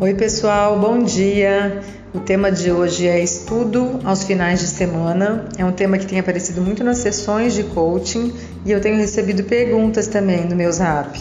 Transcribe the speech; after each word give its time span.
Oi, 0.00 0.14
pessoal, 0.14 0.78
bom 0.78 1.02
dia. 1.02 1.80
O 2.14 2.20
tema 2.20 2.52
de 2.52 2.70
hoje 2.70 3.08
é 3.08 3.20
estudo 3.20 3.98
aos 4.04 4.22
finais 4.22 4.60
de 4.60 4.68
semana. 4.68 5.46
É 5.58 5.64
um 5.64 5.72
tema 5.72 5.98
que 5.98 6.06
tem 6.06 6.20
aparecido 6.20 6.62
muito 6.62 6.84
nas 6.84 6.98
sessões 6.98 7.52
de 7.52 7.64
coaching 7.64 8.32
e 8.64 8.70
eu 8.70 8.80
tenho 8.80 8.96
recebido 8.96 9.42
perguntas 9.42 10.06
também 10.06 10.44
no 10.44 10.54
meu 10.54 10.70
zap. 10.70 11.20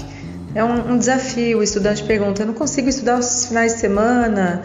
É 0.54 0.64
um, 0.64 0.92
um 0.92 0.98
desafio. 1.00 1.58
O 1.58 1.64
estudante 1.64 2.04
pergunta: 2.04 2.44
Eu 2.44 2.46
não 2.46 2.54
consigo 2.54 2.88
estudar 2.88 3.16
aos 3.16 3.48
finais 3.48 3.74
de 3.74 3.80
semana? 3.80 4.62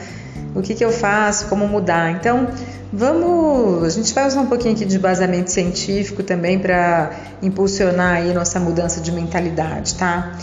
O 0.54 0.60
que, 0.60 0.74
que 0.74 0.84
eu 0.84 0.92
faço? 0.92 1.46
Como 1.46 1.66
mudar? 1.66 2.10
Então, 2.10 2.48
vamos. 2.92 3.82
A 3.82 3.88
gente 3.88 4.12
vai 4.12 4.26
usar 4.26 4.42
um 4.42 4.46
pouquinho 4.46 4.74
aqui 4.74 4.84
de 4.84 4.98
basamento 4.98 5.50
científico 5.50 6.22
também 6.22 6.58
para 6.58 7.12
impulsionar 7.42 8.16
aí 8.16 8.34
nossa 8.34 8.60
mudança 8.60 9.00
de 9.00 9.10
mentalidade, 9.10 9.94
tá? 9.94 10.36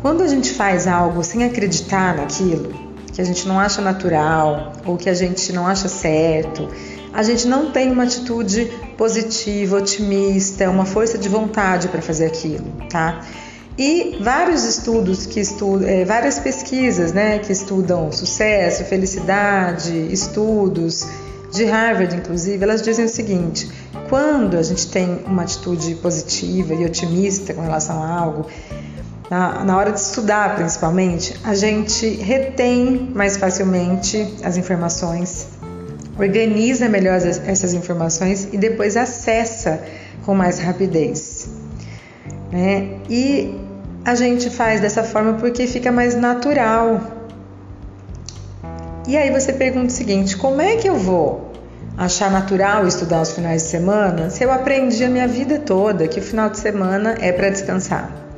Quando 0.00 0.22
a 0.22 0.26
gente 0.26 0.54
faz 0.54 0.86
algo 0.86 1.22
sem 1.22 1.44
acreditar 1.44 2.16
naquilo, 2.16 2.89
que 3.12 3.20
a 3.20 3.24
gente 3.24 3.46
não 3.46 3.58
acha 3.58 3.80
natural 3.80 4.72
ou 4.84 4.96
que 4.96 5.08
a 5.08 5.14
gente 5.14 5.52
não 5.52 5.66
acha 5.66 5.88
certo, 5.88 6.68
a 7.12 7.22
gente 7.22 7.46
não 7.46 7.70
tem 7.70 7.90
uma 7.90 8.04
atitude 8.04 8.70
positiva, 8.96 9.78
otimista, 9.78 10.70
uma 10.70 10.84
força 10.84 11.18
de 11.18 11.28
vontade 11.28 11.88
para 11.88 12.00
fazer 12.00 12.26
aquilo, 12.26 12.64
tá? 12.88 13.20
E 13.76 14.18
vários 14.20 14.64
estudos 14.64 15.26
que 15.26 15.40
estudam, 15.40 15.88
é, 15.88 16.04
várias 16.04 16.38
pesquisas, 16.38 17.12
né, 17.12 17.38
que 17.38 17.52
estudam 17.52 18.12
sucesso, 18.12 18.84
felicidade, 18.84 20.12
estudos 20.12 21.06
de 21.52 21.64
Harvard, 21.64 22.14
inclusive, 22.14 22.62
elas 22.62 22.82
dizem 22.82 23.06
o 23.06 23.08
seguinte: 23.08 23.70
quando 24.08 24.56
a 24.56 24.62
gente 24.62 24.86
tem 24.88 25.24
uma 25.26 25.42
atitude 25.42 25.94
positiva 25.96 26.74
e 26.74 26.84
otimista 26.84 27.54
com 27.54 27.62
relação 27.62 28.02
a 28.02 28.08
algo, 28.08 28.46
na, 29.30 29.64
na 29.64 29.78
hora 29.78 29.92
de 29.92 30.00
estudar 30.00 30.56
principalmente, 30.56 31.38
a 31.44 31.54
gente 31.54 32.04
retém 32.16 33.08
mais 33.14 33.36
facilmente 33.36 34.34
as 34.42 34.56
informações, 34.56 35.46
organiza 36.18 36.88
melhor 36.88 37.14
essas 37.46 37.72
informações 37.72 38.48
e 38.52 38.58
depois 38.58 38.96
acessa 38.96 39.80
com 40.26 40.34
mais 40.34 40.58
rapidez. 40.58 41.48
Né? 42.50 42.98
E 43.08 43.56
a 44.04 44.16
gente 44.16 44.50
faz 44.50 44.80
dessa 44.80 45.04
forma 45.04 45.34
porque 45.34 45.68
fica 45.68 45.92
mais 45.92 46.16
natural. 46.16 47.00
E 49.06 49.16
aí 49.16 49.30
você 49.30 49.52
pergunta 49.52 49.86
o 49.86 49.90
seguinte: 49.90 50.36
como 50.36 50.60
é 50.60 50.76
que 50.76 50.88
eu 50.88 50.96
vou 50.96 51.52
achar 51.96 52.30
natural 52.30 52.86
estudar 52.86 53.22
os 53.22 53.30
finais 53.30 53.62
de 53.62 53.68
semana 53.68 54.28
se 54.30 54.42
eu 54.42 54.50
aprendi 54.50 55.04
a 55.04 55.08
minha 55.08 55.28
vida 55.28 55.58
toda 55.58 56.08
que 56.08 56.18
o 56.18 56.22
final 56.22 56.50
de 56.50 56.58
semana 56.58 57.16
é 57.20 57.30
para 57.30 57.48
descansar? 57.48 58.29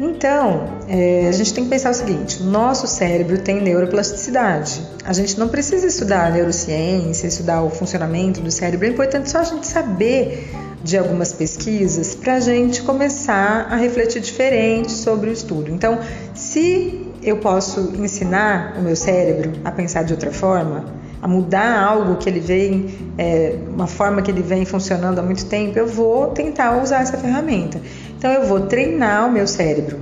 Então, 0.00 0.78
é, 0.88 1.26
a 1.28 1.32
gente 1.32 1.52
tem 1.52 1.64
que 1.64 1.70
pensar 1.70 1.90
o 1.90 1.94
seguinte: 1.94 2.42
nosso 2.42 2.86
cérebro 2.86 3.38
tem 3.38 3.60
neuroplasticidade. 3.60 4.80
A 5.04 5.12
gente 5.12 5.38
não 5.38 5.48
precisa 5.48 5.86
estudar 5.86 6.30
neurociência, 6.30 7.26
estudar 7.26 7.62
o 7.62 7.70
funcionamento 7.70 8.40
do 8.40 8.50
cérebro. 8.50 8.86
É 8.86 8.90
importante 8.90 9.28
só 9.30 9.38
a 9.38 9.44
gente 9.44 9.66
saber 9.66 10.48
de 10.84 10.96
algumas 10.96 11.32
pesquisas 11.32 12.14
para 12.14 12.34
a 12.34 12.40
gente 12.40 12.82
começar 12.82 13.66
a 13.68 13.76
refletir 13.76 14.20
diferente 14.22 14.92
sobre 14.92 15.30
o 15.30 15.32
estudo. 15.32 15.70
Então, 15.72 15.98
se 16.34 17.06
eu 17.22 17.38
posso 17.38 17.92
ensinar 17.98 18.76
o 18.78 18.82
meu 18.82 18.94
cérebro 18.94 19.52
a 19.64 19.72
pensar 19.72 20.04
de 20.04 20.12
outra 20.12 20.30
forma, 20.30 20.84
a 21.20 21.26
mudar 21.26 21.82
algo 21.82 22.16
que 22.16 22.28
ele 22.28 22.38
vem, 22.38 22.86
é, 23.18 23.56
uma 23.68 23.88
forma 23.88 24.22
que 24.22 24.30
ele 24.30 24.42
vem 24.42 24.64
funcionando 24.64 25.18
há 25.18 25.22
muito 25.22 25.44
tempo, 25.46 25.76
eu 25.76 25.86
vou 25.86 26.28
tentar 26.28 26.80
usar 26.80 27.02
essa 27.02 27.16
ferramenta. 27.16 27.80
Então 28.18 28.32
eu 28.32 28.44
vou 28.46 28.62
treinar 28.62 29.28
o 29.28 29.32
meu 29.32 29.46
cérebro. 29.46 30.00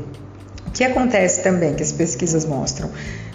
O 0.67 0.71
que 0.71 0.83
acontece 0.83 1.43
também, 1.43 1.75
que 1.75 1.83
as 1.83 1.93
pesquisas 1.93 2.47
mostram? 2.47 2.91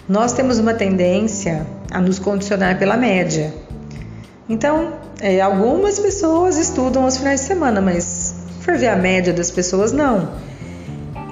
Nós 0.08 0.32
temos 0.32 0.58
uma 0.58 0.74
tendência 0.74 1.64
a 1.90 2.00
nos 2.00 2.18
condicionar 2.18 2.78
pela 2.80 2.96
média. 2.96 3.54
Então, 4.48 4.94
é, 5.20 5.40
algumas 5.40 6.00
pessoas 6.00 6.58
estudam 6.58 7.04
aos 7.04 7.16
finais 7.16 7.40
de 7.40 7.46
semana, 7.46 7.80
mas 7.80 8.34
for 8.60 8.76
ver 8.76 8.88
a 8.88 8.96
média 8.96 9.32
das 9.32 9.52
pessoas, 9.52 9.92
não. 9.92 10.32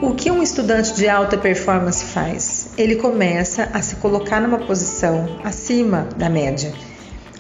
O 0.01 0.15
que 0.15 0.31
um 0.31 0.43
estudante 0.43 0.95
de 0.95 1.09
alta 1.09 1.37
performance 1.37 2.05
faz? 2.05 2.69
Ele 2.79 2.97
começa 2.97 3.69
a 3.75 3.83
se 3.83 3.97
colocar 3.97 4.41
numa 4.41 4.59
posição 4.59 5.41
acima 5.43 6.09
da 6.17 6.31
média. 6.31 6.73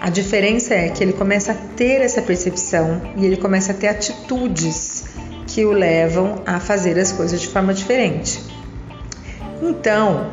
A 0.01 0.11
diferença 0.11 0.75
é 0.75 0.89
que 0.89 1.05
ele 1.05 1.13
começa 1.13 1.53
a 1.53 1.55
ter 1.55 2.01
essa 2.01 2.21
percepção 2.21 3.01
e 3.17 3.25
ele 3.25 3.37
começa 3.37 3.71
a 3.73 3.75
ter 3.75 3.89
atitudes 3.89 4.90
que 5.51 5.65
o 5.65 5.73
levam 5.73 6.43
a 6.47 6.61
fazer 6.61 6.99
as 6.99 7.13
coisas 7.13 7.41
de 7.41 7.49
forma 7.49 7.75
diferente. 7.75 8.41
Então, 9.61 10.31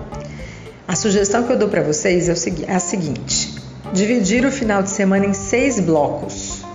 a 0.88 0.96
sugestão 0.96 1.44
que 1.44 1.52
eu 1.52 1.58
dou 1.58 1.68
para 1.68 1.82
vocês 1.82 2.30
é, 2.30 2.72
é 2.72 2.76
a 2.76 2.80
seguinte: 2.80 3.56
dividir 3.94 4.46
o 4.46 4.52
final 4.52 4.82
de 4.84 4.90
semana 4.90 5.26
em 5.26 5.34
seis 5.34 5.80
blocos. 5.80 6.66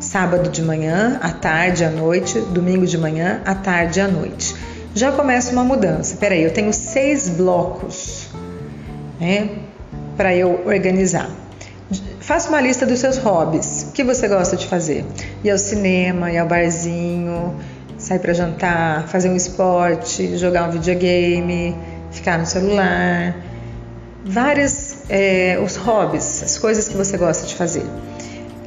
Sábado 0.00 0.48
de 0.48 0.62
manhã, 0.62 1.18
à 1.20 1.32
tarde, 1.32 1.84
à 1.84 1.90
noite, 1.90 2.40
domingo 2.40 2.86
de 2.86 2.96
manhã, 2.96 3.42
à 3.44 3.52
tarde 3.52 3.98
e 3.98 4.02
à 4.02 4.06
noite. 4.06 4.54
Já 4.94 5.10
começa 5.10 5.50
uma 5.52 5.64
mudança. 5.64 6.16
Peraí, 6.16 6.44
eu 6.44 6.52
tenho 6.52 6.72
seis 6.72 7.28
blocos 7.28 8.28
né, 9.20 9.50
para 10.16 10.34
eu 10.34 10.62
organizar. 10.64 11.28
Faça 12.20 12.48
uma 12.48 12.60
lista 12.60 12.86
dos 12.86 13.00
seus 13.00 13.18
hobbies. 13.18 13.88
O 13.88 13.92
que 13.92 14.04
você 14.04 14.28
gosta 14.28 14.56
de 14.56 14.66
fazer? 14.66 15.04
Ir 15.42 15.50
ao 15.50 15.58
cinema, 15.58 16.30
ir 16.30 16.38
ao 16.38 16.46
barzinho, 16.46 17.56
sair 18.08 18.20
para 18.20 18.32
jantar, 18.32 19.06
fazer 19.08 19.28
um 19.28 19.36
esporte, 19.36 20.36
jogar 20.38 20.68
um 20.68 20.72
videogame, 20.72 21.76
ficar 22.10 22.38
no 22.38 22.46
celular, 22.46 23.36
vários 24.24 24.96
é, 25.10 25.60
os 25.62 25.76
hobbies, 25.76 26.42
as 26.42 26.56
coisas 26.56 26.88
que 26.88 26.96
você 26.96 27.18
gosta 27.18 27.46
de 27.46 27.54
fazer. 27.54 27.84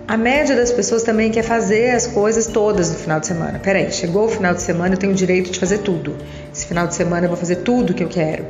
A 0.07 0.15
média 0.15 0.55
das 0.55 0.71
pessoas 0.71 1.01
também 1.03 1.31
quer 1.31 1.41
fazer 1.41 1.89
as 1.91 2.05
coisas 2.05 2.45
todas 2.45 2.91
no 2.91 2.97
final 2.97 3.19
de 3.19 3.27
semana. 3.27 3.59
Peraí, 3.59 3.91
chegou 3.91 4.25
o 4.25 4.29
final 4.29 4.53
de 4.53 4.61
semana, 4.61 4.93
eu 4.93 4.99
tenho 4.99 5.13
o 5.13 5.15
direito 5.15 5.49
de 5.49 5.57
fazer 5.57 5.79
tudo. 5.79 6.15
Esse 6.53 6.67
final 6.67 6.85
de 6.85 6.93
semana 6.93 7.25
eu 7.25 7.29
vou 7.29 7.37
fazer 7.37 7.57
tudo 7.57 7.93
que 7.93 8.03
eu 8.03 8.09
quero. 8.09 8.45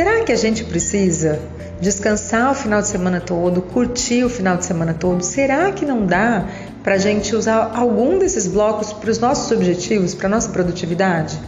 Será 0.00 0.24
que 0.24 0.32
a 0.32 0.36
gente 0.36 0.64
precisa 0.64 1.38
descansar 1.78 2.52
o 2.52 2.54
final 2.54 2.80
de 2.80 2.88
semana 2.88 3.20
todo, 3.20 3.60
curtir 3.60 4.24
o 4.24 4.30
final 4.30 4.56
de 4.56 4.64
semana 4.64 4.94
todo? 4.94 5.22
Será 5.22 5.70
que 5.72 5.84
não 5.84 6.06
dá 6.06 6.48
para 6.82 6.94
a 6.94 6.96
gente 6.96 7.36
usar 7.36 7.72
algum 7.74 8.18
desses 8.18 8.46
blocos 8.46 8.94
para 8.94 9.10
os 9.10 9.18
nossos 9.18 9.52
objetivos, 9.52 10.14
para 10.14 10.26
a 10.26 10.30
nossa 10.30 10.48
produtividade? 10.48 11.38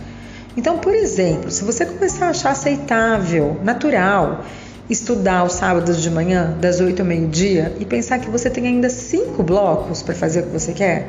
Então, 0.55 0.77
por 0.77 0.95
exemplo, 0.95 1.51
se 1.51 1.65
você 1.65 1.87
começar 1.87 2.27
a 2.27 2.29
achar 2.29 2.51
aceitável, 2.51 3.59
natural, 3.65 4.45
estudar 4.91 5.39
aos 5.39 5.55
sábados 5.55 6.03
de 6.03 6.11
manhã, 6.11 6.55
das 6.61 6.79
8 6.79 7.01
ao 7.01 7.09
meio-dia, 7.09 7.75
e 7.81 7.87
pensar 7.87 8.19
que 8.19 8.29
você 8.29 8.51
tem 8.51 8.67
ainda 8.67 8.91
cinco 8.91 9.43
blocos 9.43 10.03
para 10.03 10.15
fazer 10.15 10.41
o 10.41 10.43
que 10.43 10.53
você 10.53 10.75
quer, 10.75 11.09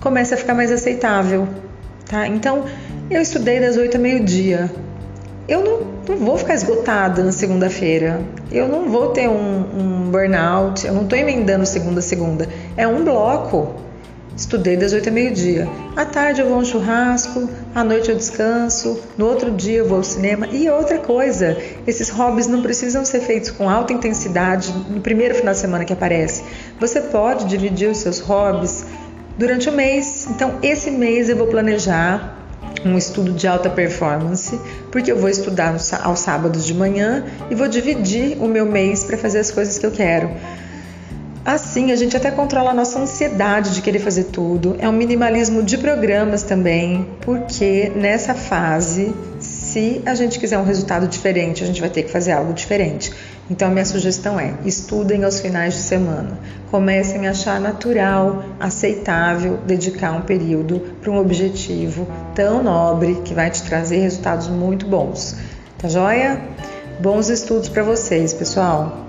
começa 0.00 0.34
a 0.34 0.36
ficar 0.36 0.54
mais 0.54 0.72
aceitável. 0.72 1.46
Tá? 2.04 2.26
Então, 2.26 2.64
eu 3.08 3.22
estudei 3.22 3.60
das 3.60 3.76
8 3.76 3.96
ao 3.96 4.02
meio-dia. 4.02 4.68
Eu 5.48 5.64
não, 5.64 5.80
não 6.06 6.26
vou 6.26 6.36
ficar 6.36 6.54
esgotada 6.54 7.24
na 7.24 7.32
segunda-feira. 7.32 8.20
Eu 8.52 8.68
não 8.68 8.90
vou 8.90 9.08
ter 9.12 9.30
um, 9.30 10.04
um 10.04 10.10
burnout. 10.10 10.86
Eu 10.86 10.92
não 10.92 11.04
estou 11.04 11.18
emendando 11.18 11.64
segunda 11.64 12.00
a 12.00 12.02
segunda. 12.02 12.46
É 12.76 12.86
um 12.86 13.02
bloco. 13.02 13.74
Estudei 14.36 14.76
das 14.76 14.92
8 14.92 15.08
ao 15.08 15.14
meio-dia. 15.14 15.66
À 15.96 16.04
tarde 16.04 16.42
eu 16.42 16.48
vou 16.48 16.56
a 16.56 16.58
um 16.58 16.64
churrasco, 16.64 17.48
à 17.74 17.82
noite 17.82 18.08
eu 18.08 18.14
descanso, 18.14 19.00
no 19.16 19.26
outro 19.26 19.50
dia 19.50 19.78
eu 19.78 19.88
vou 19.88 19.96
ao 19.96 20.04
cinema. 20.04 20.46
E 20.52 20.68
outra 20.68 20.98
coisa, 20.98 21.56
esses 21.86 22.08
hobbies 22.10 22.46
não 22.46 22.62
precisam 22.62 23.04
ser 23.04 23.20
feitos 23.20 23.50
com 23.50 23.68
alta 23.68 23.92
intensidade 23.92 24.72
no 24.90 25.00
primeiro 25.00 25.34
final 25.34 25.54
de 25.54 25.58
semana 25.58 25.84
que 25.84 25.92
aparece. 25.92 26.44
Você 26.78 27.00
pode 27.00 27.46
dividir 27.46 27.88
os 27.88 27.98
seus 27.98 28.20
hobbies 28.20 28.84
durante 29.36 29.68
o 29.70 29.72
mês. 29.72 30.28
Então, 30.30 30.58
esse 30.62 30.90
mês 30.90 31.28
eu 31.28 31.36
vou 31.36 31.46
planejar 31.48 32.38
um 32.84 32.96
estudo 32.96 33.32
de 33.32 33.46
alta 33.46 33.68
performance, 33.68 34.58
porque 34.90 35.10
eu 35.10 35.18
vou 35.18 35.28
estudar 35.28 35.76
aos 36.02 36.20
sábados 36.20 36.64
de 36.64 36.74
manhã 36.74 37.24
e 37.50 37.54
vou 37.54 37.68
dividir 37.68 38.36
o 38.40 38.46
meu 38.46 38.66
mês 38.66 39.04
para 39.04 39.16
fazer 39.16 39.38
as 39.38 39.50
coisas 39.50 39.78
que 39.78 39.86
eu 39.86 39.90
quero. 39.90 40.30
Assim, 41.44 41.92
a 41.92 41.96
gente 41.96 42.14
até 42.14 42.30
controla 42.30 42.72
a 42.72 42.74
nossa 42.74 42.98
ansiedade 42.98 43.72
de 43.72 43.80
querer 43.80 44.00
fazer 44.00 44.24
tudo. 44.24 44.76
É 44.78 44.86
um 44.86 44.92
minimalismo 44.92 45.62
de 45.62 45.78
programas 45.78 46.42
também, 46.42 47.08
porque 47.22 47.90
nessa 47.96 48.34
fase, 48.34 49.14
se 49.40 50.02
a 50.04 50.14
gente 50.14 50.38
quiser 50.38 50.58
um 50.58 50.64
resultado 50.64 51.08
diferente, 51.08 51.64
a 51.64 51.66
gente 51.66 51.80
vai 51.80 51.88
ter 51.88 52.02
que 52.02 52.10
fazer 52.10 52.32
algo 52.32 52.52
diferente. 52.52 53.14
Então, 53.50 53.68
a 53.68 53.70
minha 53.70 53.86
sugestão 53.86 54.38
é: 54.38 54.52
estudem 54.66 55.24
aos 55.24 55.40
finais 55.40 55.72
de 55.72 55.80
semana. 55.80 56.38
Comecem 56.70 57.26
a 57.26 57.30
achar 57.30 57.58
natural, 57.58 58.44
aceitável 58.60 59.58
dedicar 59.66 60.12
um 60.12 60.20
período 60.20 60.80
para 61.00 61.10
um 61.10 61.18
objetivo 61.18 62.06
tão 62.38 62.62
nobre 62.62 63.16
que 63.24 63.34
vai 63.34 63.50
te 63.50 63.64
trazer 63.64 63.98
resultados 63.98 64.46
muito 64.46 64.86
bons. 64.86 65.36
Tá 65.76 65.88
joia? 65.88 66.40
Bons 67.00 67.28
estudos 67.28 67.68
para 67.68 67.82
vocês, 67.82 68.32
pessoal! 68.32 69.07